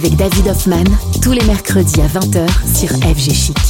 [0.00, 0.84] Avec David Hoffman
[1.20, 3.69] tous les mercredis à 20h sur FG Chic.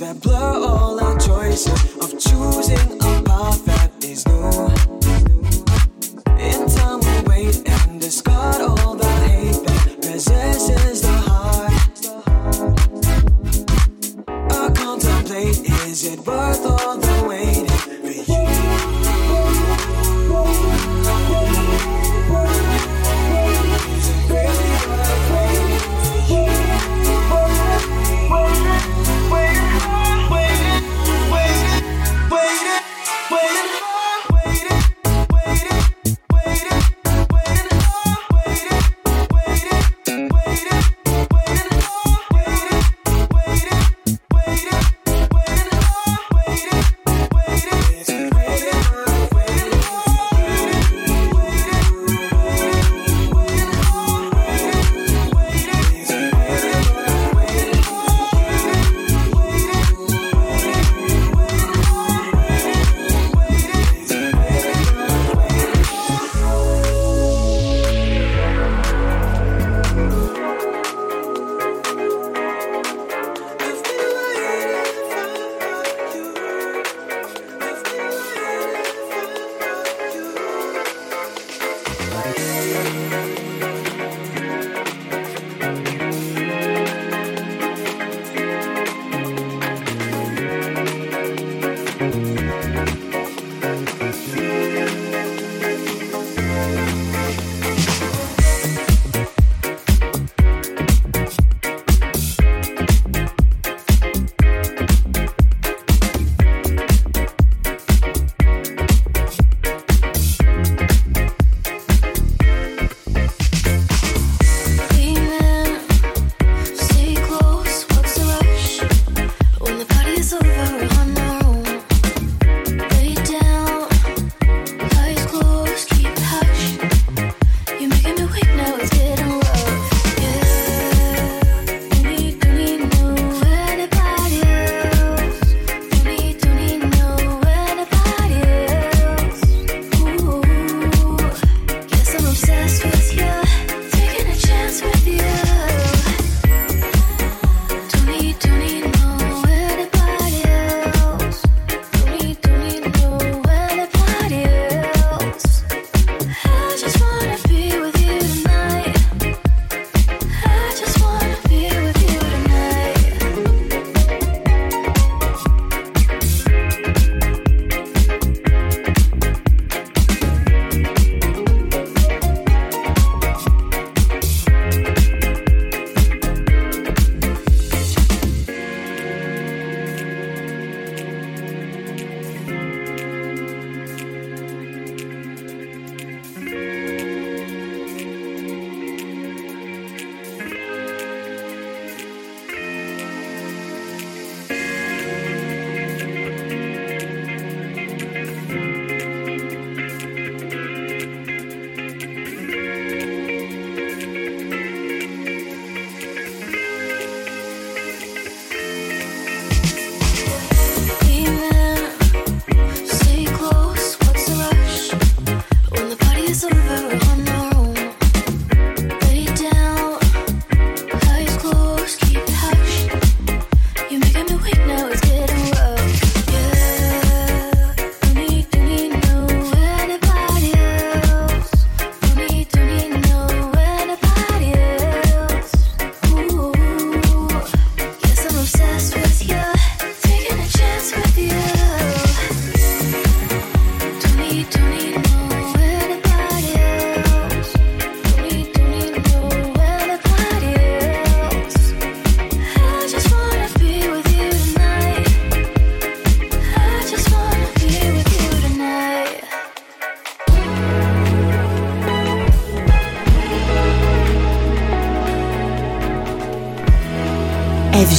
[0.00, 0.55] that blood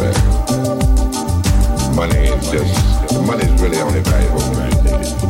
[0.00, 0.16] back.
[1.94, 5.29] Money is just, money is really only valuable when you need it.